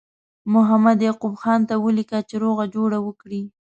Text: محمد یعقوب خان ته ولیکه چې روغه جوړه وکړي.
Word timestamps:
محمد 0.53 0.97
یعقوب 1.07 1.33
خان 1.41 1.61
ته 1.69 1.75
ولیکه 1.85 2.19
چې 2.29 2.35
روغه 2.43 2.65
جوړه 2.75 2.97
وکړي. 3.01 3.41